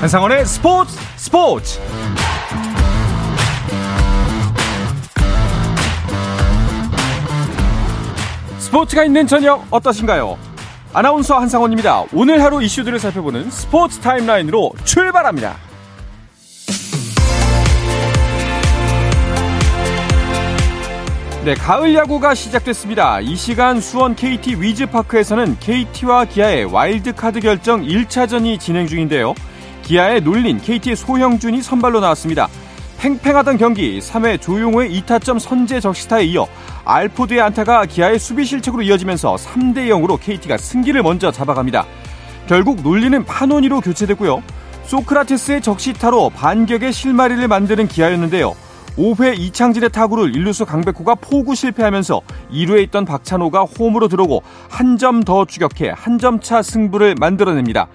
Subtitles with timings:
[0.00, 1.78] 한상원의 스포츠 스포츠
[8.58, 10.38] 스포츠가 있는 저녁 어떠신가요?
[10.94, 12.04] 아나운서 한상원입니다.
[12.14, 15.56] 오늘 하루 이슈들을 살펴보는 스포츠 타임라인으로 출발합니다.
[21.44, 23.20] 네, 가을 야구가 시작됐습니다.
[23.20, 29.34] 이 시간 수원 KT 위즈파크에서는 KT와 기아의 와일드카드 결정 1차전이 진행 중인데요.
[29.90, 32.46] 기아에 놀린 KT의 소형준이 선발로 나왔습니다.
[33.00, 36.46] 팽팽하던 경기 3회 조용호의 2타점 선제 적시타에 이어
[36.84, 41.86] 알포드의 안타가 기아의 수비 실책으로 이어지면서 3대 0으로 KT가 승기를 먼저 잡아갑니다.
[42.46, 44.44] 결국 놀리는 파노니로 교체됐고요.
[44.84, 48.54] 소크라테스의 적시타로 반격의 실마리를 만드는 기아였는데요.
[48.96, 52.20] 5회 이창진의 타구를 일루수 강백호가 포구 실패하면서
[52.52, 57.88] 2루에 있던 박찬호가 홈으로 들어오고 한 점 더 추격해 한 점 차 승부를 만들어냅니다.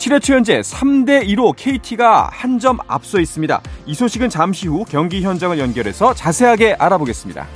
[0.00, 3.62] 7회 초 현재 3대 2로 KT가 한 점 앞서 있습니다.
[3.86, 7.46] 이 소식은 잠시 후 경기 현장을 연결해서 자세하게 알아보겠습니다.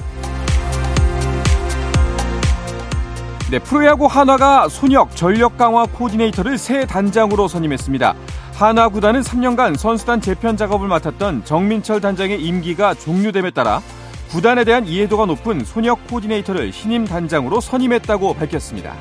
[3.51, 8.15] 네, 프로야구 한화가 손혁 전력 강화 코디네이터를 새 단장으로 선임했습니다.
[8.55, 13.83] 한화 구단은 3년간 선수단 재편 작업을 맡았던 정민철 단장의 임기가 종료됨에 따라
[14.31, 18.95] 구단에 대한 이해도가 높은 손혁 코디네이터를 신임 단장으로 선임했다고 밝혔습니다.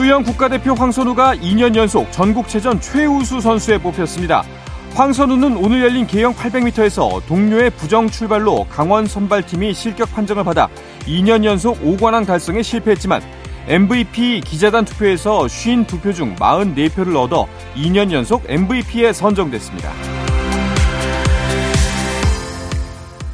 [0.00, 4.44] 수영 국가대표 황선우가 2년 연속 전국체전 최우수 선수에 뽑혔습니다.
[4.94, 11.78] 황선우는 오늘 열린 개영 800m에서 동료의 부정 출발로 강원 선발팀이 실격 판정을 받아 2년 연속
[11.82, 13.20] 5관왕 달성에 실패했지만
[13.68, 19.92] MVP 기자단 투표에서 52표 중 44표를 얻어 2년 연속 MVP에 선정됐습니다.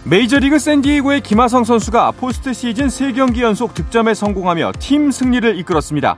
[0.02, 6.16] 메이저리그 샌디에고의 김하성 선수가 포스트 시즌 3경기 연속 득점에 성공하며 팀 승리를 이끌었습니다.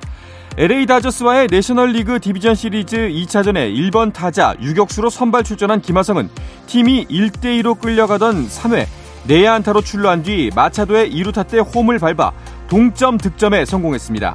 [0.61, 6.29] LA 다저스와의 내셔널리그 디비전 시리즈 2차전에 1번 타자 유격수로 선발 출전한 김하성은
[6.67, 8.87] 팀이 1대2로 끌려가던 3회
[9.29, 12.33] 내야 안타로 출루한 뒤 마차도의 2루타 때 홈을 밟아
[12.67, 14.35] 동점 득점에 성공했습니다.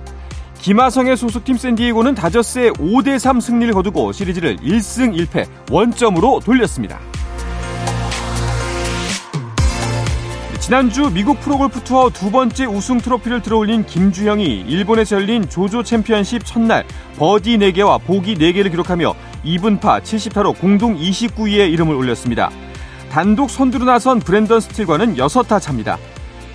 [0.59, 7.01] 김하성의 소속팀 샌디에고는 다저스에 5대3 승리를 거두고 시리즈를 1승 1패 원점으로 돌렸습니다.
[10.63, 16.85] 지난주 미국 프로골프 투어 두 번째 우승 트로피를 들어올린 김주형이 일본에서 열린 조조 챔피언십 첫날
[17.17, 19.13] 버디 4개와 보기 4개를 기록하며
[19.43, 22.49] 이븐파 70타로 공동 29위에 이름을 올렸습니다.
[23.11, 25.97] 단독 선두로 나선 브랜던 스틸과는 6타 차입니다.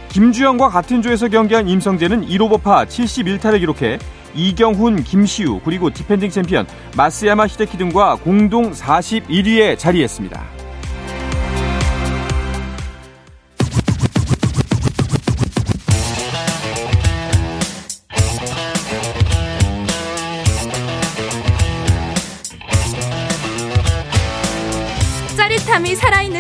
[0.09, 3.99] 김주형과 같은 조에서 경기한 임성재는 1오버파 71타를 기록해
[4.35, 10.58] 이경훈, 김시우, 그리고 디펜딩 챔피언 마쓰야마 히데키 등과 공동 41위에 자리했습니다.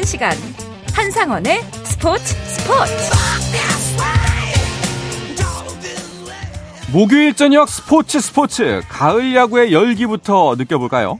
[0.08, 0.30] 시간
[0.96, 3.12] 한상원의 스포츠 스포츠
[6.94, 11.18] 목요일 저녁 스포츠 스포츠 가을 야구의 열기부터 느껴볼까요?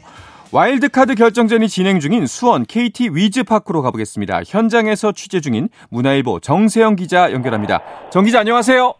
[0.53, 4.41] 와일드카드 결정전이 진행 중인 수원 KT 위즈파크로 가보겠습니다.
[4.47, 7.83] 현장에서 취재 중인 문화일보 정세영 기자 연결합니다.
[8.11, 8.95] 정 기자 안녕하세요.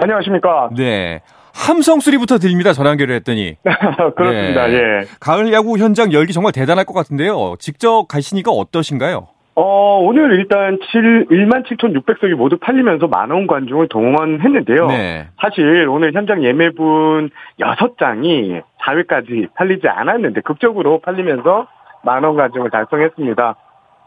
[0.00, 0.70] 안녕하십니까.
[0.76, 1.22] 네.
[1.66, 2.72] 함성 소리부터 들립니다.
[2.72, 3.56] 전화 연결을 했더니.
[4.16, 4.66] 그렇습니다.
[4.68, 4.74] 네.
[4.74, 5.00] 예.
[5.20, 7.56] 가을 야구 현장 열기 정말 대단할 것 같은데요.
[7.58, 9.26] 직접 가시니까 어떠신가요?
[9.56, 14.86] 어, 오늘 일단 7, 1만 7,600석이 모두 팔리면서 만원 관중을 동원했는데요.
[14.86, 15.26] 네.
[15.42, 17.30] 사실 오늘 현장 예매분
[17.60, 21.66] 6장이 4회까지 팔리지 않았는데 극적으로 팔리면서
[22.04, 23.56] 만원 관중을 달성했습니다.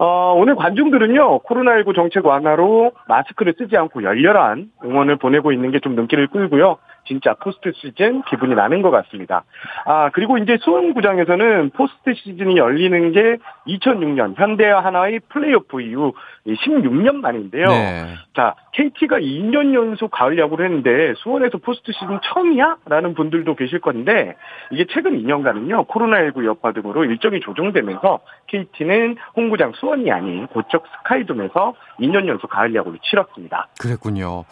[0.03, 5.95] 어, 오늘 관중들은요, 코로나19 정책 완화로 마스크를 쓰지 않고 열렬한 응원을 보내고 있는 게 좀
[5.95, 6.77] 눈길을 끌고요.
[7.11, 9.43] 진짜 포스트 시즌 기분이 나는 것 같습니다.
[9.85, 16.13] 아, 그리고 이제 수원구장에서는 포스트 시즌이 열리는 게 2006년 현대와 한화의 플레이오프 이후
[16.47, 17.67] 16년 만인데요.
[17.67, 18.15] 네.
[18.33, 22.77] 자, KT가 2년 연속 가을 야구를 했는데 수원에서 포스트 시즌 처음이야?
[22.85, 24.35] 라는 분들도 계실 건데
[24.71, 25.87] 이게 최근 2년간은요.
[25.87, 32.99] 코로나19 여파 등으로 일정이 조정되면서 KT는 홈구장 수원이 아닌 고척 스카이돔에서 2년 연속 가을 야구를
[33.03, 33.67] 치렀습니다.
[33.79, 34.45] 그랬군요.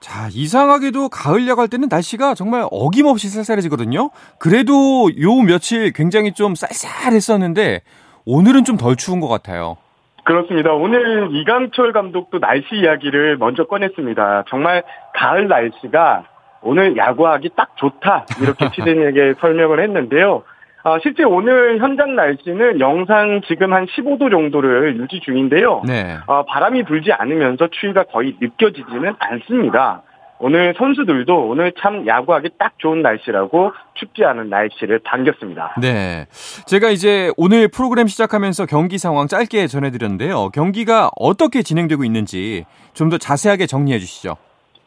[0.00, 4.10] 자, 이상하게도 가을 야구 할 때는 날씨가 정말 어김없이 쌀쌀해지거든요.
[4.38, 7.80] 그래도 요 며칠 굉장히 좀 쌀쌀했었는데
[8.24, 9.76] 오늘은 좀 덜 추운 것 같아요.
[10.26, 10.72] 그렇습니다.
[10.72, 14.44] 오늘 이강철 감독도 날씨 이야기를 먼저 꺼냈습니다.
[14.48, 14.82] 정말
[15.14, 16.24] 가을 날씨가
[16.62, 18.26] 오늘 야구하기 딱 좋다.
[18.42, 20.42] 이렇게 취재진에게 설명을 했는데요.
[20.82, 25.82] 아, 실제 오늘 현장 날씨는 영상 지금 한 15도 정도를 유지 중인데요.
[25.86, 26.16] 네.
[26.26, 30.02] 아, 바람이 불지 않으면서 추위가 거의 느껴지지는 않습니다.
[30.38, 35.74] 오늘 선수들도 오늘 참 야구하기 딱 좋은 날씨라고 춥지 않은 날씨를 반겼습니다.
[35.80, 36.26] 네.
[36.66, 40.50] 제가 이제 오늘 프로그램 시작하면서 경기 상황 짧게 전해드렸는데요.
[40.50, 44.36] 경기가 어떻게 진행되고 있는지 좀 더 자세하게 정리해 주시죠.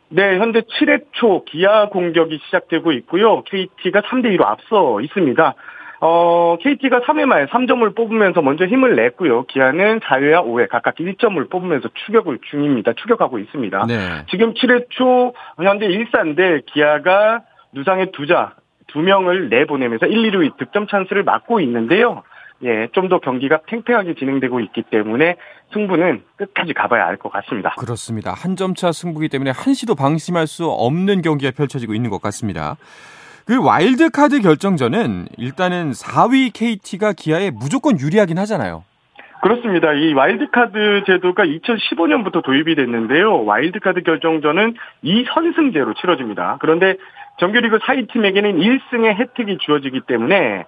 [0.09, 3.43] 네, 현재 7회 초 기아 공격이 시작되고 있고요.
[3.43, 5.53] KT가 3대 2로 앞서 있습니다.
[6.01, 9.43] 어, KT가 3회 말 3점을 뽑으면서 먼저 힘을 냈고요.
[9.47, 12.93] 기아는 4회와 5회 각각 1점을 뽑으면서 추격을 중입니다.
[12.93, 13.85] 추격하고 있습니다.
[13.87, 13.95] 네.
[14.29, 17.41] 지금 7회 초 현재 1사인데 기아가
[17.73, 18.53] 누상의 두자
[18.87, 22.23] 두 명을 내보내면서 1, 2루 득점 찬스를 막고 있는데요.
[22.63, 25.37] 예, 좀 더 경기가 팽팽하게 진행되고 있기 때문에
[25.73, 27.73] 승부는 끝까지 가봐야 알 것 같습니다.
[27.77, 28.33] 그렇습니다.
[28.33, 32.75] 한 점 차 승부기 때문에 한시도 방심할 수 없는 경기가 펼쳐지고 있는 것 같습니다.
[33.49, 38.83] 그 와일드카드 결정전은 일단은 4위 KT가 기아에 무조건 유리하긴 하잖아요.
[39.41, 39.91] 그렇습니다.
[39.93, 43.45] 이 와일드카드 제도가 2015년부터 도입이 됐는데요.
[43.45, 46.57] 와일드카드 결정전은 2선승제로 치러집니다.
[46.61, 46.97] 그런데
[47.39, 50.65] 정규리그 4위 팀에게는 1승의 혜택이 주어지기 때문에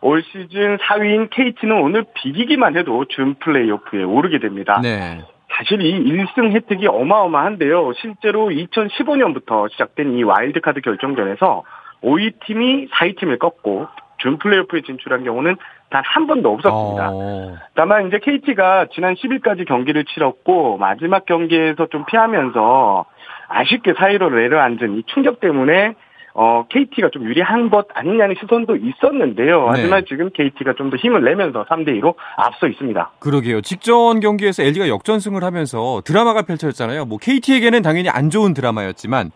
[0.00, 4.80] 올 시즌 4위인 KT는 오늘 비기기만 해도 준 플레이오프에 오르게 됩니다.
[4.82, 5.20] 네.
[5.56, 7.92] 사실 이 1승 혜택이 어마어마한데요.
[8.00, 11.62] 실제로 2015년부터 시작된 이 와일드카드 결정전에서
[12.04, 13.86] 5위 팀이 4위 팀을 꺾고
[14.18, 15.56] 준 플레이오프에 진출한 경우는
[15.90, 17.10] 단 한 번도 없었습니다.
[17.12, 17.56] 어...
[17.74, 23.04] 다만 이제 KT가 지난 10일까지 경기를 치렀고 마지막 경기에서 좀 피하면서
[23.48, 25.94] 아쉽게 4위로 내려앉은 이 충격 때문에
[26.36, 29.60] 어, KT가 좀 유리한 것 아니냐는 시선도 있었는데요.
[29.60, 29.68] 네.
[29.70, 30.06] 하지만 네.
[30.08, 33.12] 지금 KT가 좀 더 힘을 내면서 3대2로 앞서 있습니다.
[33.20, 33.60] 그러게요.
[33.60, 37.04] 직전 경기에서 LG가 역전승을 하면서 드라마가 펼쳐졌잖아요.
[37.04, 39.30] 뭐 KT에게는 당연히 안 좋은 드라마였지만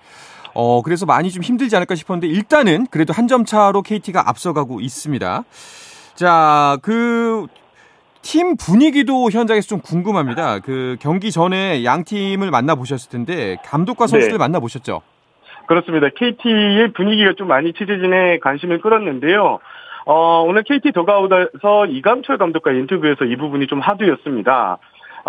[0.60, 5.44] 어, 그래서 많이 좀 힘들지 않을까 싶었는데 일단은 그래도 한 점 차로 KT가 앞서가고 있습니다.
[6.14, 7.46] 자, 그,
[8.22, 10.60] 팀 분위기도 현장에서 좀 궁금합니다.
[10.60, 14.10] 그 경기 전에 양 팀을 만나보셨을 텐데 감독과 네.
[14.10, 14.38] 선수들 네.
[14.38, 15.02] 만나보셨죠?
[15.66, 16.08] 그렇습니다.
[16.16, 19.58] KT의 분위기가 좀 많이 취재진의 관심을 끌었는데요.
[20.06, 24.78] 어, 오늘 KT 더가웃에서 이강철 감독과 인터뷰에서 이 부분이 좀 하두였습니다.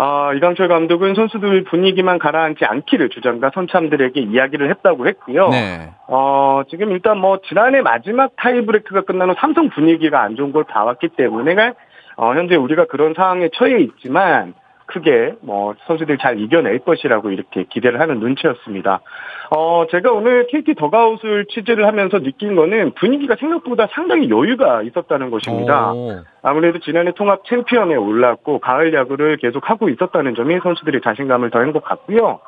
[0.02, 5.48] 어, 이강철 감독은 선수들 분위기만 가라앉지 않기를 주장과 선참들에게 이야기를 했다고 했고요.
[5.50, 5.90] 네.
[6.08, 11.74] 어, 지금 일단 뭐 지난해 마지막 타이브레이크가 후 삼성 분위기가 안 좋은 걸 봐왔기 때문에
[12.16, 14.54] 어, 현재 우리가 그런 상황에 처해 있지만
[14.86, 19.00] 크게 뭐 선수들이 잘 이겨낼 것이라고 이렇게 기대를 하는 눈치였습니다.
[19.50, 25.92] 어, 제가 오늘 KT 더가웃을 취재를 하면서 느낀 거는 분위기가 생각보다 상당히 여유가 있었다는 것입니다.
[25.92, 26.20] 오.
[26.42, 31.82] 아무래도 지난해 통합 챔피언에 올랐고 가을 야구를 계속 하고 있었다는 점이 선수들이 자신감을 더한 것
[31.82, 32.38] 같고요.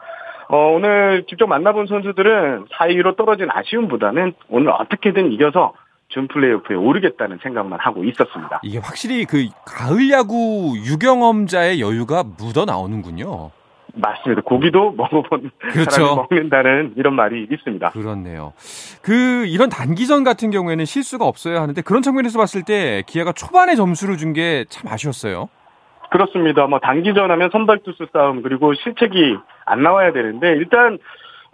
[0.48, 5.72] 어, 오늘 직접 만나본 선수들은 4위로 떨어진 아쉬움보다는 오늘 어떻게든 이겨서
[6.08, 8.60] 준 플레이오프에 오르겠다는 생각만 하고 있었습니다.
[8.62, 13.50] 이게 확실히 그 가을 야구 유경험자의 여유가 묻어 나오는군요.
[13.94, 14.42] 맞습니다.
[14.42, 15.90] 고기도 먹어본 그렇죠.
[15.90, 17.90] 사람이 먹는다는 이런 말이 있습니다.
[17.90, 18.52] 그렇네요.
[19.02, 24.16] 그 이런 단기전 같은 경우에는 실수가 없어야 하는데 그런 측면에서 봤을 때 기아가 초반에 점수를
[24.16, 25.48] 준 게 참 아쉬웠어요.
[26.10, 26.66] 그렇습니다.
[26.66, 29.36] 뭐 단기전 하면 선발 투수 싸움 그리고 실책이
[29.66, 30.98] 안 나와야 되는데 일단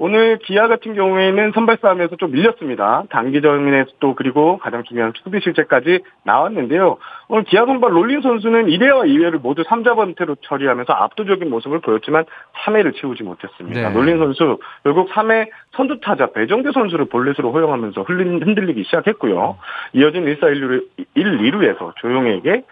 [0.01, 3.03] 오늘 기아 같은 경우에는 선발 싸움에서 좀 밀렸습니다.
[3.11, 6.99] 단기전에서 또 그리고 가장 중요한 수비 실책까지 나왔는데요.
[7.27, 12.27] 오늘 기아 선발 롤린 선수는 1회와 2회를 모두 3자번태로 처리하면서 압도적인 모습을 보였지만
[12.65, 13.89] 3회를 채우지 못했습니다.
[13.89, 13.95] 네.
[13.95, 19.59] 롤린 선수 결국 3회 선두 타자 배정대 선수를 볼넷으로 허용하면서 흔들리기 시작했고요.
[19.95, 20.85] 이어진 1사 1루,
[21.17, 22.63] 1, 2루에서 조용에게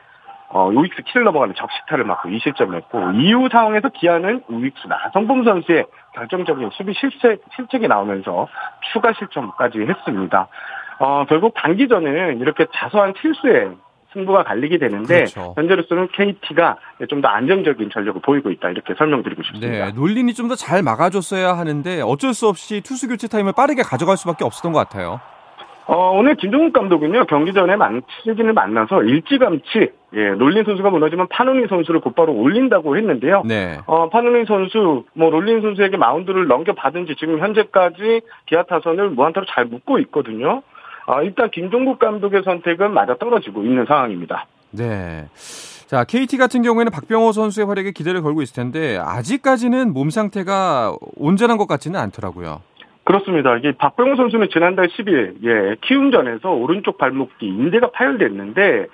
[0.48, 6.70] 어, 우익수 키를 넘어가는 적시타를 맞고 2실점을 했고 이후 상황에서 기아는 우익수 나성범 선수의 결정적인
[6.72, 8.48] 수비 실책, 실책이 나오면서
[8.92, 10.48] 추가 실점까지 했습니다.
[10.98, 13.70] 어, 결국 단기전은 이렇게 사소한 실수에
[14.14, 15.52] 승부가 갈리게 되는데 그렇죠.
[15.56, 16.76] 현재로서는 KT가
[17.10, 19.86] 좀 더 안정적인 전력을 보이고 있다 이렇게 설명드리고 싶습니다.
[19.86, 24.16] 네, 놀린이 좀 더 잘 막아줬어야 하는데 어쩔 수 없이 투수 교체 타임을 빠르게 가져갈
[24.16, 25.20] 수밖에 없었던 것 같아요.
[25.88, 31.66] 어, 오늘 김종국 감독은요, 경기 전에 만, 취재진을 만나서 일찌감치, 예, 놀린 선수가 무너지면 파노니
[31.68, 33.42] 선수를 곧바로 올린다고 했는데요.
[33.44, 33.78] 네.
[33.86, 39.66] 어, 파노니 선수, 뭐, 놀린 선수에게 마운드를 넘겨받은 지 지금 현재까지 기아 타선을 무안타로 잘
[39.66, 40.62] 묶고 있거든요.
[41.06, 44.46] 어, 일단 김종국 감독의 선택은 맞아 떨어지고 있는 상황입니다.
[44.70, 45.26] 네.
[45.86, 51.58] 자, KT 같은 경우에는 박병호 선수의 활약에 기대를 걸고 있을 텐데, 아직까지는 몸 상태가 온전한
[51.58, 52.62] 것 같지는 않더라고요.
[53.06, 53.56] 그렇습니다.
[53.56, 58.86] 이게 박병호 선수는 지난달 10일 예, 키움전에서 오른쪽 발목 뒤 인대가 파열됐는데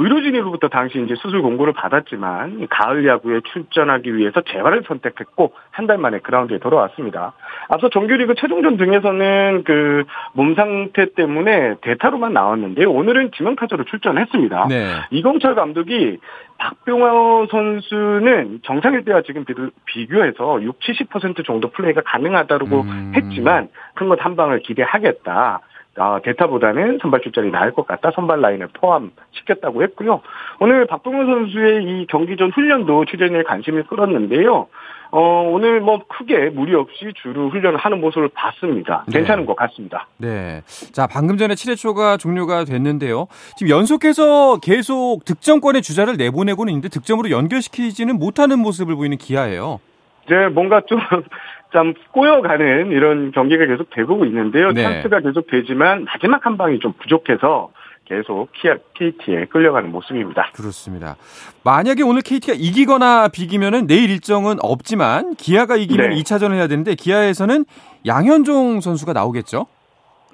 [0.00, 6.18] 의료진으로부터 당시 이제 수술 공고를 받았지만 가을 야구에 출전하기 위해서 재활을 선택했고 한 달 만에
[6.20, 7.32] 그라운드에 돌아왔습니다.
[7.68, 12.90] 앞서 정규리그 최종전 등에서는 그 몸 상태 때문에 대타로만 나왔는데요.
[12.92, 14.66] 오늘은 지명타자로 출전했습니다.
[14.68, 14.86] 네.
[15.10, 16.18] 이공철 감독이
[16.58, 19.44] 박병호 선수는 정상일 때와 지금
[19.84, 23.12] 비교해서 6, 70% 정도 플레이가 가능하다고 음.
[23.14, 25.60] 했지만 큰 것 한 방을 기대하겠다.
[26.00, 28.10] 아, 대타보다는 선발 출전이 나을 것 같다.
[28.14, 30.20] 선발 라인을 포함시켰다고 했고요.
[30.60, 34.68] 오늘 박병호 선수의 이 경기 전 훈련도 취재진의 관심을 끌었는데요.
[35.10, 39.04] 어, 오늘 뭐 크게 무리 없이 주로 훈련을 하는 모습을 봤습니다.
[39.08, 39.18] 네.
[39.18, 39.46] 괜찮은 네.
[39.46, 40.06] 것 같습니다.
[40.18, 40.62] 네.
[40.92, 43.26] 자, 방금 전에 7회 초가 종료가 됐는데요.
[43.56, 49.80] 지금 연속해서 계속 득점권의 주자를 내보내고는 있는데 득점으로 연결시키지는 못하는 모습을 보이는 기아예요.
[50.26, 50.98] 이제 뭔가 좀,
[51.72, 54.72] 좀 꼬여가는 이런 경기가 계속 되고 있는데요.
[54.72, 54.82] 네.
[54.82, 57.70] 찬스가 계속 되지만 마지막 한 방이 좀 부족해서
[58.08, 58.48] 계속
[58.94, 60.50] KT에 끌려가는 모습입니다.
[60.54, 61.16] 그렇습니다.
[61.62, 66.16] 만약에 오늘 KT가 이기거나 비기면은 내일 일정은 없지만 기아가 이기면 네.
[66.16, 67.66] 2차전을 해야 되는데 기아에서는
[68.06, 69.66] 양현종 선수가 나오겠죠?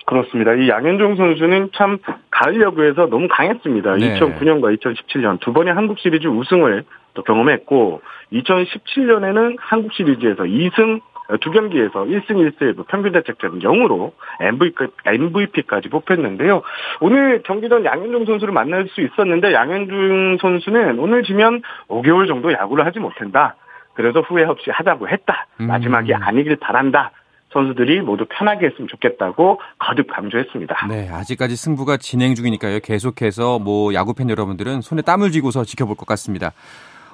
[0.06, 0.54] 그렇습니다.
[0.54, 1.98] 이 양현종 선수는 참
[2.30, 3.96] 가을 야구에서 너무 강했습니다.
[3.96, 4.18] 네.
[4.20, 8.02] 2009년과 2017년 두 번의 한국 시리즈 우승을 또 경험했고
[8.32, 11.00] 2017년에는 한국 시리즈에서 2승
[11.40, 16.62] 두 경기에서 1승 1세이브 평균 자책점 0으로 MVP, 까지 뽑혔는데요.
[17.00, 22.84] 오늘 경기 전 양현종 선수를 만날 수 있었는데 양현종 선수는 오늘 지면 5개월 정도 야구를
[22.84, 23.56] 하지 못한다.
[23.94, 25.46] 그래서 후회 없이 하자고 했다.
[25.60, 25.68] 음.
[25.68, 27.12] 마지막이 아니길 바란다.
[27.52, 30.88] 선수들이 모두 편하게 했으면 좋겠다고 거듭 강조했습니다.
[30.88, 32.80] 네, 아직까지 승부가 진행 중이니까요.
[32.80, 36.50] 계속해서 뭐 야구 팬 여러분들은 손에 땀을 쥐고서 지켜볼 것 같습니다.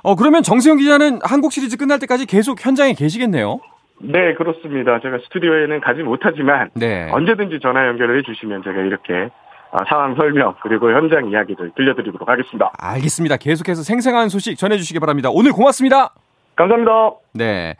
[0.02, 3.60] 어, 그러면 정수영 기자는 한국 시리즈 끝날 때까지 계속 현장에 계시겠네요?
[4.02, 4.98] 네, 그렇습니다.
[5.00, 7.08] 제가 스튜디오에는 가지 못하지만 네.
[7.12, 9.30] 언제든지 전화 연결을 해주시면 제가 이렇게
[9.72, 12.72] 아, 상황 설명 그리고 현장 이야기를 들려드리도록 하겠습니다.
[12.78, 13.36] 알겠습니다.
[13.36, 15.28] 계속해서 생생한 소식 전해주시기 바랍니다.
[15.30, 16.14] 오늘 고맙습니다.
[16.56, 17.12] 감사합니다.
[17.34, 17.76] 네.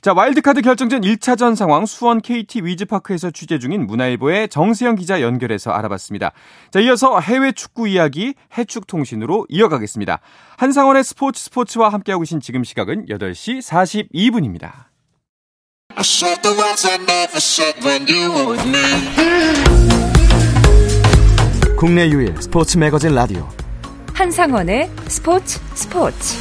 [0.00, 6.32] 자, 와일드카드 결정전 1차전 상황 수원 KT 위즈파크에서 취재 중인 문화일보의 정세영 기자 연결해서 알아봤습니다.
[6.70, 10.20] 자, 이어서 해외 축구 이야기 해축통신으로 이어가겠습니다.
[10.58, 14.87] 한상원의 스포츠 스포츠와 함께하고 계신 지금 시각은 8시 42분입니다.
[21.76, 23.48] 국내 유일 스포츠 매거진 라디오.
[24.14, 26.36] 한상원의 스포츠 스포츠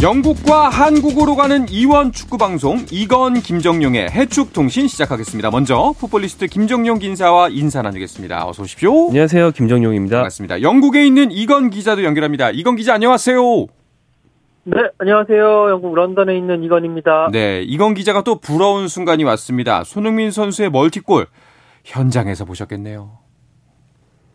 [0.00, 5.50] 영국과 한국으로 가는 이원 축구 방송 이건 김정용의 해축 통신 시작하겠습니다.
[5.50, 8.46] 먼저 풋볼리스트 김정용 기사와 인사 나누겠습니다.
[8.46, 9.08] 어서 오십시오.
[9.08, 9.50] 안녕하세요.
[9.50, 10.18] 김정용입니다.
[10.18, 10.62] 반갑습니다.
[10.62, 12.50] 영국에 있는 이건 기자도 연결합니다.
[12.50, 13.42] 이건 기자 안녕하세요.
[14.66, 15.70] 네, 안녕하세요.
[15.70, 17.30] 영국 런던에 있는 이건입니다.
[17.32, 19.82] 네, 이건 기자가 또 부러운 순간이 왔습니다.
[19.82, 21.26] 손흥민 선수의 멀티골
[21.84, 23.18] 현장에서 보셨겠네요.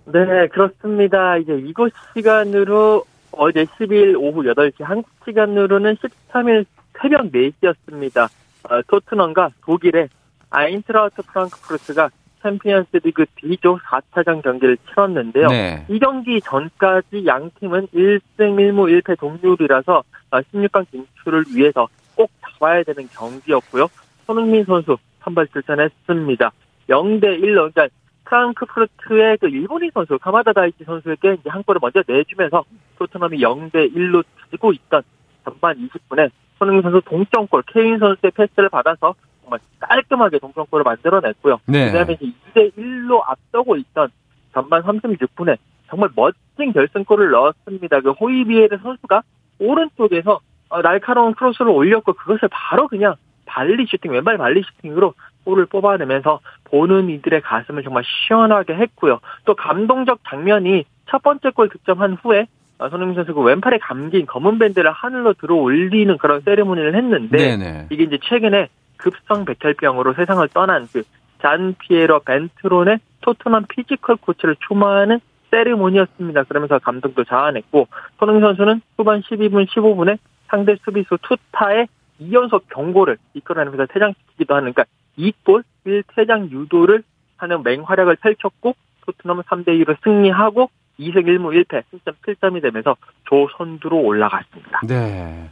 [0.07, 0.19] 네,
[0.51, 1.37] 그렇습니다.
[1.37, 3.05] 이제 이곳 시간으로
[3.35, 6.65] 어제 12일 오후 8시 한국 시간으로는 13일
[6.99, 8.29] 새벽 4시였습니다.
[8.69, 10.09] 어, 토트넘과 독일의
[10.49, 12.09] 아인트라흐트 프랑크푸르트가
[12.43, 15.47] 챔피언스 리그 D조 4차전 경기를 치렀는데요.
[15.47, 15.85] 네.
[15.89, 22.83] 이 경기 전까지 양 팀은 1승 1무 1패 동률이라서 16강 어, 진출을 위해서 꼭 잡아야
[22.83, 23.87] 되는 경기였고요.
[24.27, 26.51] 손흥민 선수 선발 출전했습니다.
[26.89, 27.87] 0대 1로 그러니까
[28.25, 32.63] 프랑크푸르트의 그 일본인 선수 카마다 다이치 선수에게 이제 한 골을 먼저 내주면서
[32.97, 35.03] 토트넘이 0대 1로 지고 있던
[35.43, 41.59] 전반 20분에 손흥민 선수 동점골 케인 선수의 패스를 받아서 정말 깔끔하게 동점골을 만들어냈고요.
[41.65, 41.91] 네.
[41.91, 44.09] 그다음에 이제 2대 1로 앞서고 있던
[44.53, 45.57] 전반 36분에
[45.89, 48.01] 정말 멋진 결승골을 넣었습니다.
[48.01, 49.21] 그 호이비에르 선수가
[49.59, 50.39] 오른쪽에서
[50.69, 53.15] 어, 날카로운 크로스를 올렸고 그것을 바로 그냥
[53.45, 55.13] 발리 슈팅 왼발 발리 슈팅으로
[55.45, 59.19] 골을 뽑아내면서 보는 이들의 가슴을 정말 시원하게 했고요.
[59.45, 62.47] 또 감동적 장면이 첫 번째 골 득점한 후에
[62.79, 67.87] 어, 손흥민 선수가 왼팔에 감긴 검은 밴드를 하늘로 들어 올리는 그런 세리머니를 했는데 네네.
[67.91, 71.03] 이게 이제 최근에 급성 백혈병으로 세상을 떠난 그
[71.43, 75.19] 잔 피에로 벤트로네 토트넘 피지컬 코치를 추모하는
[75.51, 76.43] 세리머니였습니다.
[76.43, 81.87] 그러면서 감동도 자아냈고 손흥민 선수는 후반 12분 15분에 상대 수비수 투타의
[82.21, 84.85] 연속 경고를 이끌어내면서 퇴장시키기도 하는 그러니까
[85.17, 87.03] 2골 1퇴장 유도를
[87.37, 93.97] 하는 맹활약을 펼쳤고 토트넘은 3대 2로 승리하고 2승 1무 1패 승점 7점이 되면서 조 선두로
[93.99, 94.81] 올라갔습니다.
[94.87, 95.49] 네.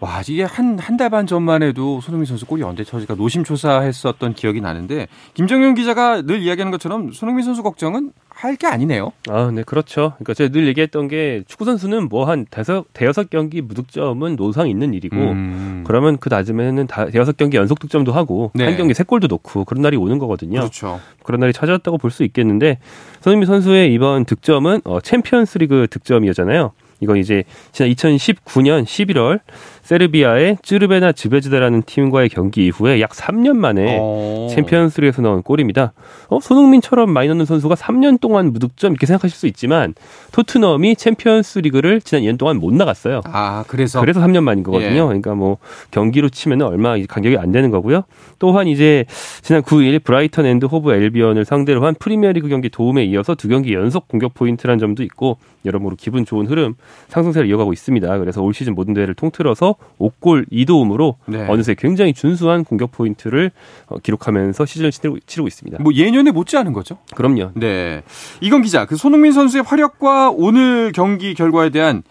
[0.00, 4.60] 와, 이게 한, 한 달 반 전만 해도 손흥민 선수 골이 언제 터질까 노심초사했었던 기억이
[4.60, 8.12] 나는데, 김정현 기자가 늘 이야기하는 것처럼 손흥민 선수 걱정은
[8.44, 9.10] 할 게 아니네요.
[9.28, 10.12] 아, 네, 그렇죠.
[10.18, 14.94] 그러니까 제가 늘 얘기했던 게 축구 선수는 뭐 한 대여섯, 대여섯 경기 무득점은 노상 있는
[14.94, 15.84] 일이고 음.
[15.86, 18.64] 그러면 그 다음에는 다 대여섯 경기 연속 득점도 하고 네.
[18.64, 20.60] 한 경기 세 골도 넣고 그런 날이 오는 거거든요.
[20.60, 21.00] 그렇죠.
[21.22, 22.78] 그런 날이 찾아왔다고 볼 수 있겠는데
[23.22, 26.72] 손흥민 선수의 이번 득점은 어, 챔피언스리그 득점이었잖아요.
[27.00, 29.40] 이건 이제 지난 2019년 11월
[29.84, 34.48] 세르비아의 쯔르베나 즈베즈다라는 팀과의 경기 이후에 약 3년 만에 어.
[34.50, 35.92] 챔피언스리그에서 나온 골입니다.
[36.28, 39.94] 어, 손흥민처럼 많이 넣는 선수가 3년 동안 무득점 이렇게 생각하실 수 있지만
[40.32, 43.20] 토트넘이 챔피언스리그를 지난 2년 동안 못 나갔어요.
[43.24, 44.94] 아, 그래서 그래서 3년 만인 거거든요.
[44.94, 45.00] 예.
[45.00, 45.58] 그러니까 뭐
[45.90, 48.04] 경기로 치면 얼마 간격이 안 되는 거고요.
[48.38, 49.04] 또한 이제
[49.42, 54.08] 지난 9일 브라이턴 앤드 호브 앨비언을 상대로 한 프리미어리그 경기 도움에 이어서 두 경기 연속
[54.08, 55.36] 공격 포인트란 점도 있고
[55.66, 56.74] 여러모로 기분 좋은 흐름
[57.08, 58.18] 상승세를 이어가고 있습니다.
[58.18, 61.46] 그래서 올 시즌 모든 대회를 통틀어서 5골 2도움으로 네.
[61.48, 63.50] 어느새 굉장히 준수한 공격 포인트를
[63.86, 65.82] 어, 기록하면서 시즌을 치르고, 치르고 있습니다.
[65.82, 66.98] 뭐 예년에 못지않은 거죠?
[67.14, 67.52] 그럼요.
[67.54, 68.02] 네.
[68.40, 72.02] 이건 기자, 그 손흥민 선수의 활약과 오늘 경기 결과에 대한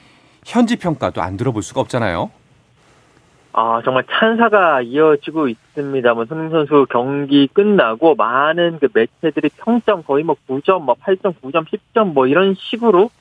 [0.45, 2.31] 현지 평가도 안 들어볼 수가 없잖아요.
[3.55, 6.13] 아, 정말 찬사가 이어지고 있습니다.
[6.15, 11.65] 뭐, 손흥민 선수 경기 끝나고 많은 그 매체들이 평점 거의 뭐 9점, 뭐 8점, 9점,
[11.67, 13.11] 10점 뭐 이런 식으로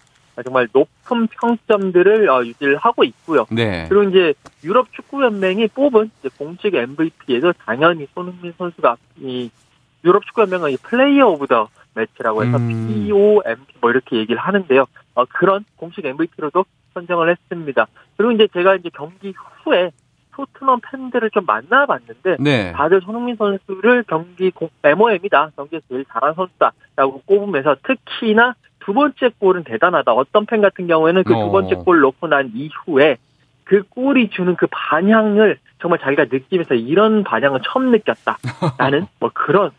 [0.42, 3.46] 정말 높은 평점들을 어, 유지를 하고 있고요.
[3.50, 3.86] 네.
[3.88, 4.34] 그리고 이제
[4.64, 9.50] 유럽 축구 연맹이 뽑은 공식 MVP에도 당연히 손흥민 선수가 이
[10.04, 12.86] 유럽 축구 연맹은 이 Player of the Match라고 해서 음.
[12.88, 14.86] POTM 뭐 이렇게 얘기를 하는데요.
[15.14, 17.86] 어, 그런 공식 MVP로도 선정을 했습니다.
[18.16, 19.90] 그리고 이제 제가 이제 경기 후에
[20.34, 22.72] 토트넘 팬들을 좀 만나봤는데 네.
[22.72, 24.50] 다들 손흥민 선수를 경기
[24.82, 25.50] MOM이다.
[25.56, 30.12] 경기에서 제일 잘한 선수다라고 꼽으면서 특히나 두 번째 골은 대단하다.
[30.12, 31.78] 어떤 팬 같은 경우에는 그 두 번째 어.
[31.84, 33.16] 골 넣고 난 이후에
[33.64, 38.38] 그 골이 주는 그 반향을 정말 자기가 느끼면서 이런 반향은 처음 느꼈다.
[38.78, 39.70] 라는 뭐 그런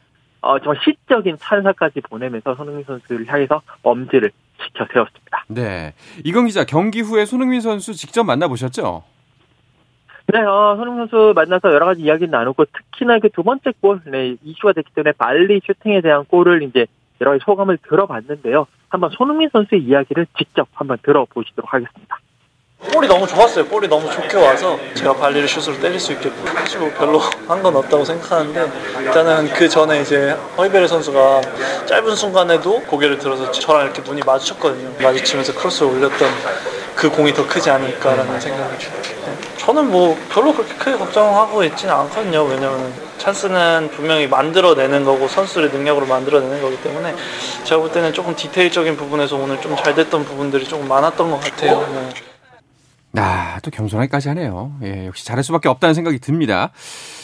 [0.41, 4.31] 어, 정말 시적인 찬사까지 보내면서 손흥민 선수를 향해서 엄지를
[4.61, 5.45] 지켜 세웠습니다.
[5.47, 5.93] 네.
[6.25, 9.03] 이건 기자, 경기 후에 손흥민 선수 직접 만나보셨죠?
[10.27, 14.35] 네, 어, 손흥민 선수 만나서 여러 가지 이야기를 나누고 특히나 그 두 번째 골, 네,
[14.43, 16.87] 이슈가 됐기 때문에 발리 슈팅에 대한 골을 이제
[17.21, 18.67] 여러 가지 소감을 들어봤는데요.
[18.93, 22.19] 한번 손흥민 선수의 이야기를 직접 한번 들어보시도록 하겠습니다.
[22.93, 23.65] 볼이 너무 좋았어요.
[23.65, 27.75] 볼이 너무 좋게 와서 제가 발리를 슛으로 때릴 수 있겠고 사실 뭐 별로 한 건
[27.77, 31.41] 없다고 생각하는데 일단은 그 전에 이제 허이베르 선수가
[31.87, 34.93] 짧은 순간에도 고개를 들어서 저랑 이렇게 눈이 마주쳤거든요.
[35.01, 36.29] 마주치면서 크로스를 올렸던
[36.95, 39.52] 그 공이 더 크지 않을까라는 생각이 들어요.
[39.65, 42.43] 저는 뭐 별로 그렇게 크게 걱정하고 있지는 않거든요.
[42.43, 47.15] 왜냐면 찬스는 분명히 만들어내는 거고 선수들의 능력으로 만들어내는 거기 때문에
[47.63, 51.79] 제가 볼 때는 조금 디테일적인 부분에서 오늘 좀 잘 됐던 부분들이 조금 많았던 것 같아요.
[53.11, 53.21] 네.
[53.21, 54.73] 아, 또 겸손하기까지 하네요.
[54.83, 56.71] 예, 역시 잘할 수밖에 없다는 생각이 듭니다.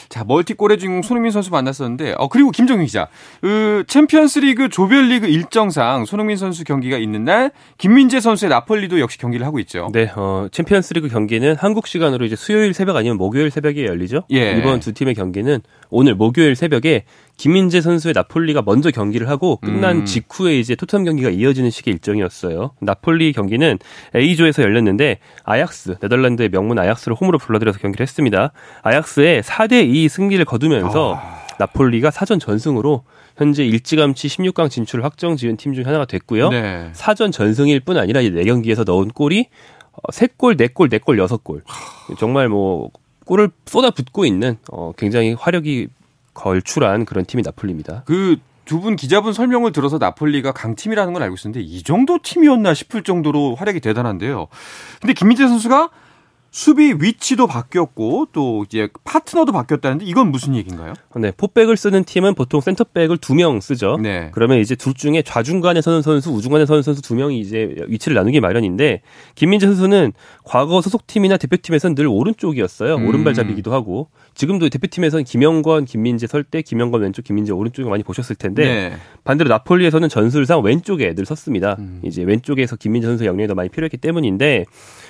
[0.10, 3.08] 자, 멀티골의 주인공 손흥민 선수 만났었는데, 어, 그리고 김정윤 기자.
[3.42, 9.46] 그, 챔피언스 리그 조별리그 일정상 손흥민 선수 경기가 있는 날, 김민재 선수의 나폴리도 역시 경기를
[9.46, 9.90] 하고 있죠.
[9.94, 14.24] 네, 어, 챔피언스 리그 경기는 한국 시간으로 이제 수요일 새벽 아니면 목요일 새벽에 열리죠.
[14.32, 14.54] 예.
[14.58, 17.04] 이번 두 팀의 경기는 오늘 목요일 새벽에
[17.38, 20.06] 김민재 선수의 나폴리가 먼저 경기를 하고 끝난 음.
[20.06, 22.72] 직후에 이제 토트넘 경기가 이어지는 식의 일정이었어요.
[22.82, 23.80] 나폴리 경기는
[24.16, 28.52] A조에서 열렸는데 아약스 네덜란드의 명문 아약스를 홈으로 불러들여서 경기를 했습니다.
[28.84, 31.40] 아약스의 4대 2 승리를 거두면서 아.
[31.58, 33.04] 나폴리가 사전 전승으로
[33.36, 36.50] 현재 일찌감치 16강 진출을 확정 지은 팀 중 하나가 됐고요.
[36.50, 36.90] 네.
[36.94, 39.48] 사전 전승일 뿐 아니라 4경기에서 넣은 골이
[40.14, 41.62] 3골, 4골, 4골, 6골.
[42.18, 42.90] 정말 뭐
[43.30, 45.88] 골을 쏟아붓고 있는 어, 굉장히 화력이
[46.34, 48.04] 걸출한 그런 팀이 나폴리입니다.
[48.06, 53.02] 그 두 분 기자분 설명을 들어서 나폴리가 강팀이라는 걸 알고 있었는데 이 정도 팀이었나 싶을
[53.02, 54.48] 정도로 활약이 대단한데요.
[55.02, 55.90] 근데 김민재 선수가
[56.52, 60.94] 수비 위치도 바뀌었고 또 이제 파트너도 바뀌었다는데 이건 무슨 얘기인가요?
[61.18, 63.98] 네, 포백을 쓰는 팀은 보통 센터백을 두 명 쓰죠.
[64.02, 64.32] 네.
[64.34, 68.40] 그러면 이제 둘 중에 좌중간에 서는 선수, 우중간에 서는 선수 두 명이 이제 위치를 나누기
[68.40, 69.02] 마련인데
[69.36, 70.12] 김민재 선수는
[70.44, 72.96] 과거 소속팀이나 대표팀에서는 늘 오른쪽이었어요.
[72.96, 73.08] 음.
[73.08, 78.94] 오른발잡이기도 하고 지금도 대표팀에서는 김영권, 김민재 설때 김영권 왼쪽, 김민재 오른쪽에 많이 보셨을 텐데 네.
[79.24, 81.76] 반대로 나폴리에서는 전술상 왼쪽에 늘 섰습니다.
[81.80, 82.02] 음.
[82.04, 84.66] 이제 왼쪽에서 김민재 선수 영향이 더 많이 필요했기 때문인데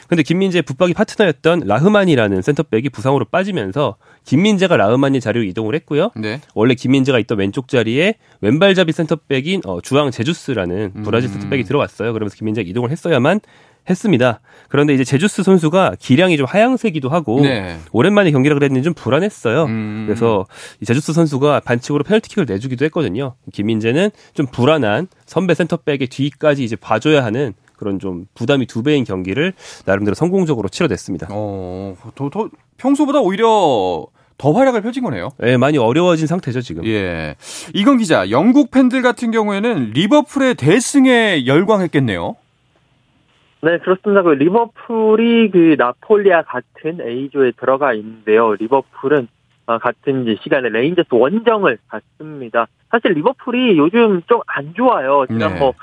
[0.10, 3.96] 근데 김민재 붙박이 파트너였던 라흐만이라는 센터백이 부상으로 빠지면서
[4.26, 6.10] 김민재가 라흐만이 자리로 이동을 했고요.
[6.16, 6.42] 네.
[6.56, 11.34] 원래 김민재가 있던 왼쪽 자리에 왼발잡이 센터백인 어, 주앙 제주스라는 브라질 음.
[11.34, 12.12] 센터백이 들어왔어요.
[12.14, 13.40] 그러면서 김민재가 이동을 했어야만
[13.88, 14.40] 했습니다.
[14.68, 17.78] 그런데 이제 제주스 선수가 기량이 좀 하향세기도 하고 네.
[17.92, 19.66] 오랜만에 경기를 그랬는지 좀 불안했어요.
[19.66, 20.06] 음.
[20.08, 20.46] 그래서
[20.82, 23.36] 이 제주스 선수가 반칙으로 페널티킥을 내주기도 했거든요.
[23.54, 29.54] 김민재는 좀 불안한 선배 센터백의 뒤까지 이제 봐줘야 하는 그런 좀 부담이 두 배인 경기를
[29.86, 31.30] 나름대로 성공적으로 치러냈습니다.
[31.32, 34.06] 어, 더, 더 평소보다 오히려
[34.38, 35.30] 더 활약을 펼친 거네요.
[35.38, 36.86] 네, 많이 어려워진 상태죠, 지금.
[36.86, 37.36] 예.
[37.74, 42.36] 이건 기자, 영국 팬들 같은 경우에는 리버풀의 대승에 열광했겠네요.
[43.62, 44.22] 네, 그렇습니다.
[44.22, 48.54] 그 리버풀이 그 나폴리와 같은 A조에 들어가 있는데요.
[48.56, 49.28] 리버풀은
[49.66, 52.68] 어, 같은 이제 시간에 레인저스 원정을 갔습니다.
[52.90, 55.26] 사실 리버풀이 요즘 좀 안 좋아요.
[55.28, 55.60] 지난 네.
[55.60, 55.74] 뭐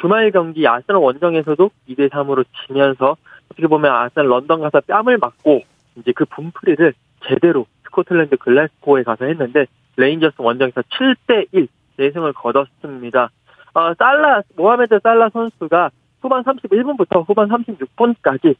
[0.00, 5.62] 주말 경기 아스널 원정에서도 2대 3으로 지면서 어떻게 보면 아스널 런던 가서 뺨을 맞고
[5.96, 6.94] 이제 그 분풀이를
[7.26, 13.30] 제대로 스코틀랜드 글래스고에 가서 했는데 레인저스 원정에서 7대 1 대승을 거뒀습니다.
[13.74, 18.54] 어, 살라 모하메드 살라 선수가 후반 31분부터 후반 36분까지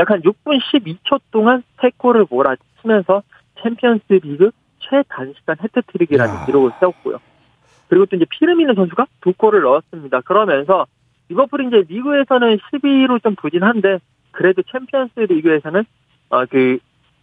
[0.00, 3.22] 약 한 6분 12초 동안 3골을 몰아치면서
[3.62, 4.50] 챔피언스 리그
[4.80, 7.18] 최단시간 해트트릭이라는 기록을 세웠고요.
[7.92, 10.22] 그리고 또 이제 피르미누 선수가 두 골을 넣었습니다.
[10.22, 10.86] 그러면서
[11.28, 13.98] 리버풀이 이제 리그에서는 12위로 좀 부진한데
[14.30, 15.84] 그래도 챔피언스 리그에서는
[16.30, 16.78] 어 그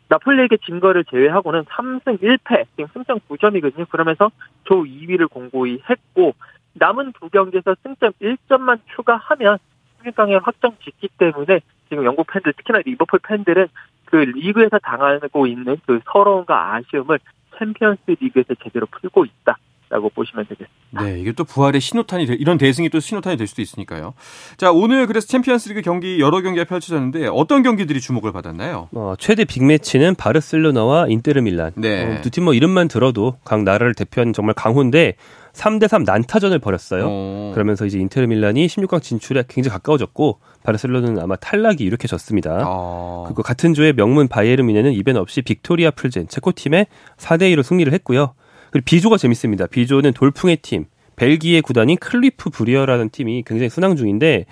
[0.10, 3.89] 나폴리에게 진 거를 제외하고는 3승 1패, 지금 승점 9점이거든요.
[3.89, 4.29] 그러면서
[4.65, 6.36] 조 2위를 공고히 했고
[6.73, 9.58] 남은 두 경기에서 승점 1점만 추가하면
[10.03, 13.69] 16강에 확정 짓기 때문에 지금 영국 팬들 특히나 리버풀 팬들은
[14.05, 17.17] 그 리그에서 당하고 있는 그 서러움과 아쉬움을
[17.58, 19.58] 챔피언스 리그에서 제대로 풀고 있다.
[19.89, 21.04] 라고 보시면 되겠습니다.
[21.04, 24.13] 네, 이게 또 부활의 신호탄이 이런 대승이 또 신호탄이 될 수도 있으니까요.
[24.58, 28.89] 자, 오늘 그래서 챔피언스리그 경기 여러 경기가 펼쳐졌는데 어떤 경기들이 주목을 받았나요?
[28.91, 31.73] 어, 최대 빅매치는 바르셀로나와 인테르 밀란.
[31.75, 32.17] 네.
[32.17, 35.15] 어, 두팀 뭐 이름만 들어도 각 나라를 대표하는 정말 강호인데
[35.54, 37.06] 3대3 난타전을 벌였어요.
[37.06, 37.10] 오.
[37.10, 37.52] 어.
[37.56, 42.63] 그러면서 이제 인테르 밀란이 16강 진출에 굉장히 가까워졌고 바르셀로나는 아마 탈락이 유력해졌습니다.
[42.63, 43.23] 아.
[43.25, 46.86] 그리고 같은 조의 명문 바이에른 뮌헨은 이변 없이 빅토리아 플젠 체코 팀에
[47.17, 48.34] 4대 2로 승리를 했고요.
[48.71, 49.67] 그리고 B조가 재밌습니다.
[49.67, 54.45] B조는 돌풍의 팀, 벨기에 구단인 클럽 브뤼헤라는 팀이 굉장히 순항 중인데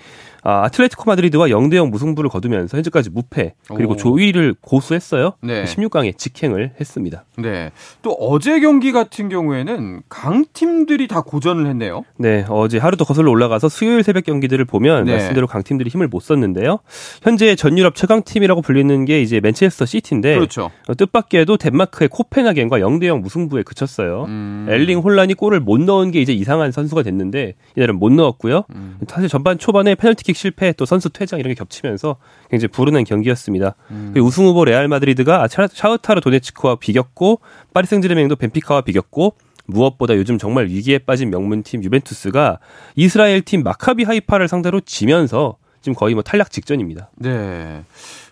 [0.48, 3.96] 아, 아틀레티코 마드리드와 0대 0 무승부를 거두면서 현재까지 무패 그리고 오.
[3.96, 5.34] 조 1위를 고수했어요.
[5.42, 5.64] 네.
[5.64, 7.26] 16강에 직행을 했습니다.
[7.36, 7.70] 네.
[8.00, 12.02] 또 어제 경기 같은 경우에는 강팀들이 다 고전을 했네요.
[12.16, 12.46] 네.
[12.48, 15.12] 어제 하루 더 거슬러 올라가서 수요일 새벽 경기들을 보면 네.
[15.12, 16.78] 말씀대로 강팀들이 힘을 못 썼는데요.
[17.20, 20.70] 현재 전 유럽 최강 팀이라고 불리는 게 이제 맨체스터 시티인데 그렇죠.
[20.88, 24.24] 어, 뜻밖에도 덴마크의 코펜하겐과 0대 0 무승부에 그쳤어요.
[24.28, 24.66] 음.
[24.70, 28.64] 엘링 홀란이 골을 못 넣은 게 이제 이상한 선수가 됐는데 이날은 못 넣었고요.
[28.74, 28.96] 음.
[29.06, 32.16] 사실 전반 초반에 페널티킥 실패 또 선수 퇴장 이런 게 겹치면서
[32.48, 33.74] 굉장히 불운한 경기였습니다.
[33.90, 34.14] 음.
[34.16, 37.40] 우승 후보 레알 마드리드가 샤흐타르 도네츠크와 비겼고
[37.74, 39.34] 파리 생제르맹도 벤피카와 비겼고
[39.66, 42.58] 무엇보다 요즘 정말 위기에 빠진 명문팀 유벤투스가
[42.96, 47.10] 이스라엘 팀 마카비 하이파를 상대로 지면서 지금 거의 뭐 탈락 직전입니다.
[47.16, 47.82] 네.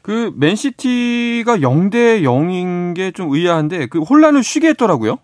[0.02, 5.18] 그 맨시티가 0대 0인 게 좀 의아한데 그 홀란을 쉬게 했더라고요.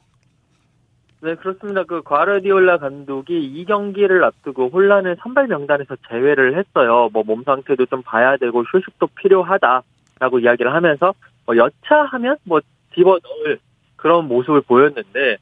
[1.23, 1.85] 네, 그렇습니다.
[1.85, 7.11] 그 과르디올라 감독이 이 경기를 앞두고 홀란을 선발 명단에서 제외를 했어요.
[7.13, 11.15] 뭐 몸 상태도 좀 봐야 되고 휴식도 필요하다라고 이야기를 하면서
[11.47, 12.61] 뭐 여차하면 뭐
[12.97, 13.61] 집어 넣을
[13.95, 15.37] 그런 모습을 보였는데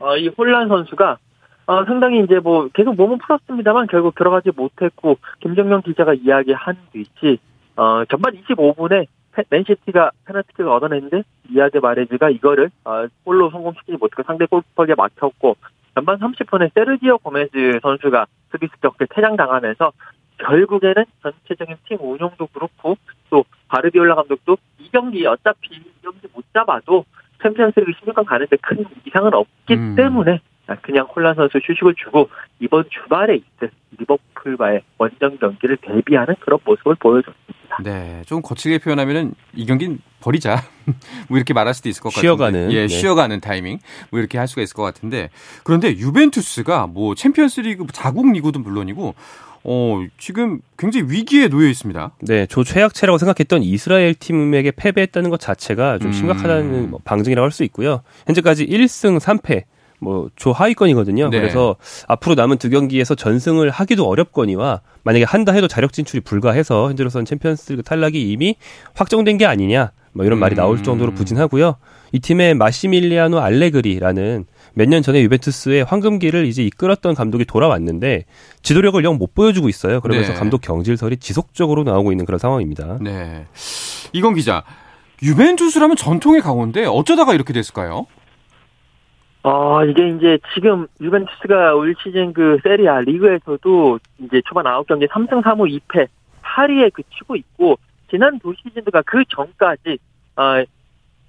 [0.00, 1.18] 어, 이 혼란 선수가
[1.66, 7.38] 어, 상당히 이제 뭐 계속 몸은 풀었습니다만 결국 들어가지 못했고 김정명 기자가 이야기한 듯이
[7.76, 9.06] 어, 전반 25분에
[9.48, 15.56] 맨시티가 페널티킥을 얻어냈는데 이아드 마레즈가 이거를 어, 골로 성공시키지 못하고 상대 골키퍼에 막혔고
[15.94, 19.92] 전반 30분에 세르지오 고메즈 선수가 수비 습격에 퇴장당하면서
[20.38, 22.96] 결국에는 전체적인 팀 운영도 그렇고
[23.28, 27.04] 또 바르디올라 감독도 이 경기 어차피 이 경기 못 잡아도
[27.42, 29.96] 챔피언스리그 16강 가는데 큰 이상은 없기 음.
[29.96, 30.40] 때문에
[30.76, 32.28] 그냥 콜란 선수 휴식을 주고
[32.60, 37.78] 이번 주말에 있을 리버풀과의 원정 경기를 대비하는 그런 모습을 보여줬습니다.
[37.82, 40.62] 네, 좀 거칠게 표현하면은 이 경기는 버리자.
[41.28, 42.26] 뭐 이렇게 말할 수도 있을 것 같은데.
[42.26, 42.72] 쉬어가는.
[42.72, 42.88] 예, 네.
[42.88, 43.78] 쉬어가는 타이밍.
[44.10, 45.30] 뭐 이렇게 할 수가 있을 것 같은데.
[45.64, 49.14] 그런데 유벤투스가 뭐 챔피언스리그 자국 리그도 물론이고
[49.62, 52.12] 어, 지금 굉장히 위기에 놓여 있습니다.
[52.22, 56.12] 네, 조 최악체라고 생각했던 이스라엘 팀에게 패배했다는 것 자체가 좀 음.
[56.12, 56.94] 심각하다는 음.
[57.04, 58.02] 방증이라고 할 수 있고요.
[58.26, 59.64] 현재까지 1승 3패
[60.00, 61.28] 뭐 조하위권이거든요.
[61.30, 61.40] 네.
[61.40, 61.76] 그래서
[62.08, 67.82] 앞으로 남은 두 경기에서 전승을 하기도 어렵거니와 만약에 한다 해도 자력 진출이 불가해서 현재로서는 챔피언스리그
[67.82, 68.56] 탈락이 이미
[68.94, 70.82] 확정된 게 아니냐 뭐 이런 말이 나올 음.
[70.82, 71.76] 정도로 부진하고요.
[72.12, 78.24] 이 팀의 마시밀리아노 알레그리라는 몇 년 전에 유벤투스의 황금기를 이제 이끌었던 감독이 돌아왔는데
[78.62, 80.00] 지도력을 영 못 보여주고 있어요.
[80.00, 80.38] 그러면서 네.
[80.38, 82.98] 감독 경질설이 지속적으로 나오고 있는 그런 상황입니다.
[83.00, 83.46] 네.
[84.12, 84.62] 이건 기자,
[85.22, 88.06] 유벤투스라면 전통의 강호인데 어쩌다가 이렇게 됐을까요?
[89.42, 95.80] 어, 이게 이제 지금 유벤투스가 올 시즌 그 세리아 리그에서도 이제 초반 9경기 3승 3무
[95.80, 96.08] 2패
[96.42, 97.78] 8위에 그치고 있고
[98.10, 99.98] 지난 두 시즌도가 그 전까지
[100.36, 100.62] 어,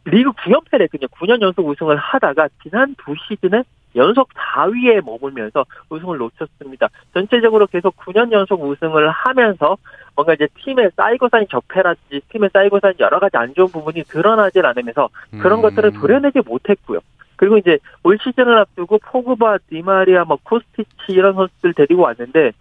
[0.05, 3.63] 리그 9연패를 그냥 9년 연속 우승을 하다가 지난 두 시즌에
[3.95, 6.89] 연속 4위에 머물면서 우승을 놓쳤습니다.
[7.13, 9.77] 전체적으로 계속 9년 연속 우승을 하면서
[10.15, 14.65] 뭔가 이제 팀의 쌓이고 쌓인 적폐라든지 팀의 쌓이고 쌓인 여러 가지 안 좋은 부분이 드러나질
[14.65, 15.09] 않으면서
[15.41, 15.61] 그런 음.
[15.61, 16.99] 것들을 도려내지 못했고요.
[17.41, 22.51] 그리고 이제 올 시즌을 앞두고 포그바, 디마리아, 뭐 코스티치 이런 선수들 데리고 왔는데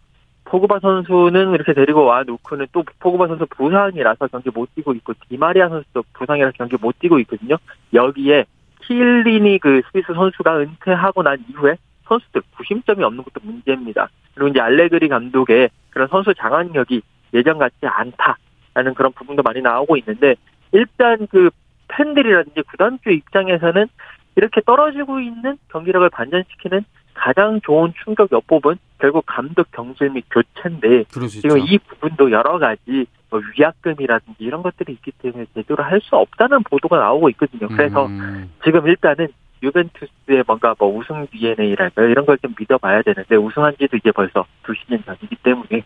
[0.44, 5.68] 포그바 선수는 이렇게 데리고 와 놓고는 또 포그바 선수 부상이라서 경기 못 뛰고 있고 디마리아
[5.68, 7.58] 선수도 부상이라서 경기 못 뛰고 있거든요.
[7.92, 8.46] 여기에
[8.86, 11.76] 킬리니 그 스미스 선수가 은퇴하고 난 이후에
[12.08, 14.08] 선수들 구심점이 없는 것도 문제입니다.
[14.32, 17.02] 그리고 이제 알레그리 감독의 그런 선수 장악력이
[17.34, 20.36] 예전 같지 않다라는 그런 부분도 많이 나오고 있는데
[20.72, 21.50] 일단 그
[21.88, 23.86] 팬들이라든지 구단주 입장에서는
[24.36, 31.58] 이렇게 떨어지고 있는 경기력을 반전시키는 가장 좋은 충격 여법은 결국 감독 경질 및 교체인데 지금
[31.58, 36.98] 이 부분도 여러 가지 뭐 위약금이라든지 이런 것들이 있기 때문에 제대로 할 수 없다는 보도가
[36.98, 37.68] 나오고 있거든요.
[37.68, 38.50] 그래서 음.
[38.64, 39.28] 지금 일단은
[39.62, 42.08] 유벤투스의 뭔가 뭐 우승 DNA랄까요?
[42.08, 45.84] 이런 걸 좀 믿어봐야 되는데 우승한 지도 이제 벌써 두 시즌 전이기 때문에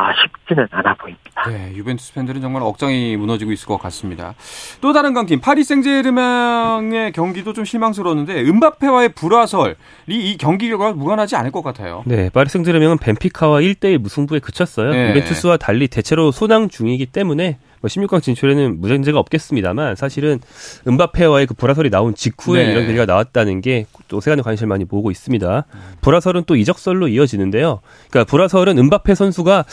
[0.00, 1.42] 아, 쉽지는 않아 보입니다.
[1.48, 4.34] 네, 유벤투스 팬들은 정말 억장이 무너지고 있을 것 같습니다.
[4.80, 9.74] 또 다른 강팀 파리 생제르맹의 경기도 좀 실망스러웠는데 은바페와의 불화설이
[10.06, 12.04] 이 경기 결과와 무관하지 않을 것 같아요.
[12.06, 14.92] 네, 파리 생제르맹은 벤피카와 1대1 무승부에 그쳤어요.
[14.92, 15.10] 네.
[15.10, 20.40] 유벤투스와 달리 대체로 소낭 중이기 때문에 뭐 16강 진출에는 무전제가 없겠습니다만 사실은
[20.86, 22.72] 은바페와의 그 불화설이 나온 직후에 네.
[22.72, 25.66] 이런 얘기가 나왔다는 게 또 세간의 관심을 많이 모으고 있습니다.
[26.00, 27.80] 불화설은 또 이적설로 이어지는데요.
[28.10, 29.64] 그러니까 불화설은 은바페 선수가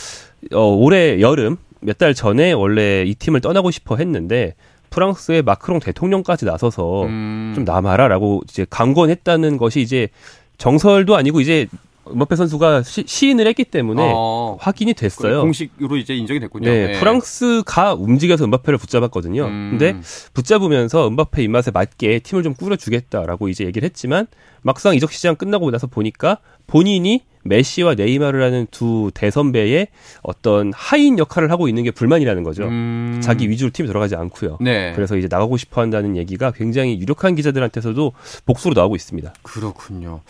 [0.53, 4.55] 어, 올해 여름 몇 달 전에 원래 이 팀을 떠나고 싶어 했는데
[4.89, 7.53] 프랑스의 마크롱 대통령까지 나서서 음.
[7.55, 10.09] 좀 남아라라고 이제 강권했다는 것이 이제
[10.57, 11.67] 정설도 아니고 이제
[12.11, 15.41] 음바페 선수가 시, 인을 했기 때문에 어, 확인이 됐어요.
[15.41, 16.69] 공식으로 이제 인정이 됐군요.
[16.69, 16.99] 네, 네.
[16.99, 19.45] 프랑스가 움직여서 음바페를 붙잡았거든요.
[19.45, 19.69] 음.
[19.71, 19.99] 근데
[20.33, 24.27] 붙잡으면서 음바페 입맛에 맞게 팀을 좀 꾸려주겠다라고 이제 얘기를 했지만
[24.61, 29.87] 막상 이적 시장 끝나고 나서 보니까 본인이 메시와 네이마르라는 두 대선배의
[30.23, 32.63] 어떤 하인 역할을 하고 있는 게 불만이라는 거죠.
[32.63, 33.19] 음.
[33.23, 34.57] 자기 위주로 팀이 들어가지 않고요.
[34.61, 34.93] 네.
[34.95, 38.13] 그래서 이제 나가고 싶어 한다는 얘기가 굉장히 유력한 기자들한테서도
[38.45, 39.33] 복수로 나오고 있습니다.
[39.43, 40.21] 그렇군요.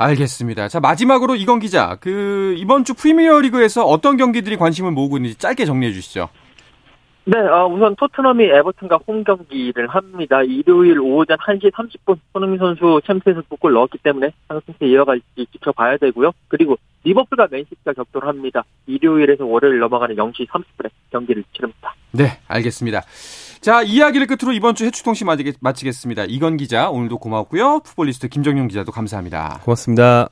[0.00, 0.68] 알겠습니다.
[0.68, 5.66] 자, 마지막으로 이건 기자, 그, 이번 주 프리미어 리그에서 어떤 경기들이 관심을 모으고 있는지 짧게
[5.66, 6.30] 정리해 주시죠.
[7.26, 10.42] 네, 어, 우선 토트넘이 에버튼과 홈 경기를 합니다.
[10.42, 16.32] 일요일 오전 1시 30분 손흥민 선수 챔피언스 두골 넣었기 때문에 상승세 이어갈지 지켜봐야 되고요.
[16.48, 18.64] 그리고 리버풀과 맨시티가 격돌을 합니다.
[18.86, 21.94] 일요일에서 월요일 넘어가는 0시 30분에 경기를 치릅니다.
[22.12, 23.02] 네, 알겠습니다.
[23.60, 25.26] 자, 이야기를 끝으로 이번 주 해축통신
[25.60, 26.24] 마치겠습니다.
[26.26, 27.80] 이건 기자, 오늘도 고맙고요.
[27.80, 29.60] 풋볼리스트 김정용 기자도 감사합니다.
[29.64, 30.28] 고맙습니다.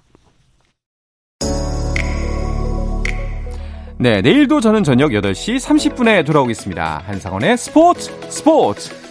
[4.01, 7.03] 네, 내일도 저는 저녁 8시 30분에 돌아오겠습니다.
[7.05, 9.08] 한상원의 스포츠 스포츠!